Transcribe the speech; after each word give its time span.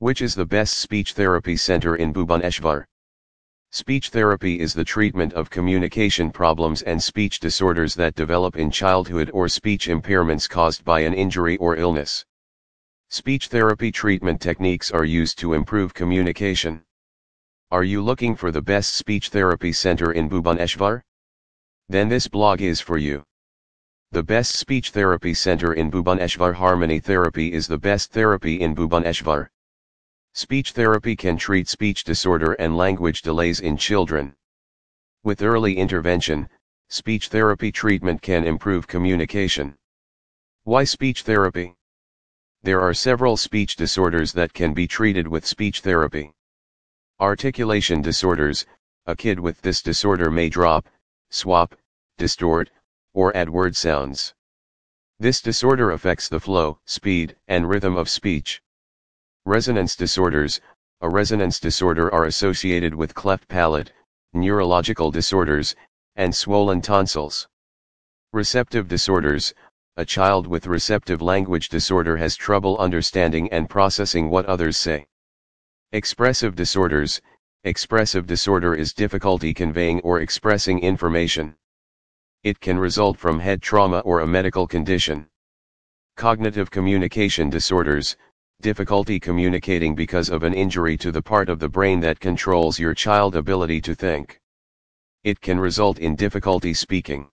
Which 0.00 0.22
is 0.22 0.34
the 0.34 0.46
best 0.46 0.78
speech 0.78 1.12
therapy 1.12 1.58
center 1.58 1.96
in 1.96 2.14
Bhubaneswar? 2.14 2.86
Speech 3.70 4.08
therapy 4.08 4.58
is 4.58 4.72
the 4.72 4.82
treatment 4.82 5.34
of 5.34 5.50
communication 5.50 6.30
problems 6.30 6.80
and 6.80 7.02
speech 7.02 7.38
disorders 7.38 7.94
that 7.96 8.14
develop 8.14 8.56
in 8.56 8.70
childhood 8.70 9.30
or 9.34 9.46
speech 9.46 9.88
impairments 9.88 10.48
caused 10.48 10.86
by 10.86 11.00
an 11.00 11.12
injury 11.12 11.58
or 11.58 11.76
illness. 11.76 12.24
Speech 13.10 13.48
therapy 13.48 13.92
treatment 13.92 14.40
techniques 14.40 14.90
are 14.90 15.04
used 15.04 15.38
to 15.40 15.52
improve 15.52 15.92
communication. 15.92 16.82
Are 17.70 17.84
you 17.84 18.00
looking 18.00 18.34
for 18.34 18.50
the 18.50 18.62
best 18.62 18.94
speech 18.94 19.28
therapy 19.28 19.70
center 19.70 20.12
in 20.12 20.30
Bhubaneswar? 20.30 21.02
Then 21.90 22.08
this 22.08 22.26
blog 22.26 22.62
is 22.62 22.80
for 22.80 22.96
you. 22.96 23.22
The 24.12 24.22
best 24.22 24.54
speech 24.54 24.92
therapy 24.92 25.34
center 25.34 25.74
in 25.74 25.90
Bhubaneswar 25.90 26.54
Harmony 26.54 27.00
Therapy 27.00 27.52
is 27.52 27.66
the 27.66 27.76
best 27.76 28.12
therapy 28.12 28.62
in 28.62 28.74
Bhubaneswar. 28.74 29.50
Speech 30.32 30.72
therapy 30.72 31.16
can 31.16 31.36
treat 31.36 31.68
speech 31.68 32.04
disorder 32.04 32.52
and 32.52 32.76
language 32.76 33.22
delays 33.22 33.58
in 33.58 33.76
children. 33.76 34.36
With 35.24 35.42
early 35.42 35.76
intervention, 35.76 36.48
speech 36.88 37.28
therapy 37.28 37.72
treatment 37.72 38.22
can 38.22 38.44
improve 38.44 38.86
communication. 38.86 39.76
Why 40.62 40.84
speech 40.84 41.22
therapy? 41.22 41.76
There 42.62 42.80
are 42.80 42.94
several 42.94 43.36
speech 43.36 43.74
disorders 43.74 44.32
that 44.34 44.52
can 44.52 44.72
be 44.72 44.86
treated 44.86 45.26
with 45.26 45.44
speech 45.44 45.80
therapy. 45.80 46.32
Articulation 47.18 48.00
disorders, 48.00 48.66
a 49.06 49.16
kid 49.16 49.40
with 49.40 49.60
this 49.62 49.82
disorder 49.82 50.30
may 50.30 50.48
drop, 50.48 50.88
swap, 51.30 51.74
distort, 52.18 52.70
or 53.14 53.36
add 53.36 53.50
word 53.50 53.74
sounds. 53.74 54.32
This 55.18 55.42
disorder 55.42 55.90
affects 55.90 56.28
the 56.28 56.40
flow, 56.40 56.78
speed, 56.84 57.36
and 57.48 57.68
rhythm 57.68 57.96
of 57.96 58.08
speech. 58.08 58.62
Resonance 59.50 59.96
disorders, 59.96 60.60
a 61.00 61.08
resonance 61.08 61.58
disorder 61.58 62.08
are 62.14 62.26
associated 62.26 62.94
with 62.94 63.16
cleft 63.16 63.48
palate, 63.48 63.92
neurological 64.32 65.10
disorders, 65.10 65.74
and 66.14 66.32
swollen 66.32 66.80
tonsils. 66.80 67.48
Receptive 68.32 68.86
disorders, 68.86 69.52
a 69.96 70.04
child 70.04 70.46
with 70.46 70.68
receptive 70.68 71.20
language 71.20 71.68
disorder 71.68 72.16
has 72.16 72.36
trouble 72.36 72.78
understanding 72.78 73.50
and 73.50 73.68
processing 73.68 74.30
what 74.30 74.46
others 74.46 74.76
say. 74.76 75.08
Expressive 75.90 76.54
disorders, 76.54 77.20
expressive 77.64 78.28
disorder 78.28 78.76
is 78.76 78.92
difficulty 78.92 79.52
conveying 79.52 79.98
or 80.02 80.20
expressing 80.20 80.78
information. 80.78 81.56
It 82.44 82.60
can 82.60 82.78
result 82.78 83.18
from 83.18 83.40
head 83.40 83.62
trauma 83.62 83.98
or 84.04 84.20
a 84.20 84.28
medical 84.28 84.68
condition. 84.68 85.26
Cognitive 86.14 86.70
communication 86.70 87.50
disorders, 87.50 88.16
difficulty 88.60 89.18
communicating 89.18 89.94
because 89.94 90.28
of 90.28 90.42
an 90.42 90.54
injury 90.54 90.96
to 90.98 91.10
the 91.10 91.22
part 91.22 91.48
of 91.48 91.58
the 91.58 91.68
brain 91.68 92.00
that 92.00 92.20
controls 92.20 92.78
your 92.78 92.94
child 92.94 93.36
ability 93.36 93.80
to 93.80 93.94
think. 93.94 94.38
It 95.24 95.40
can 95.40 95.58
result 95.58 95.98
in 95.98 96.16
difficulty 96.16 96.74
speaking. 96.74 97.28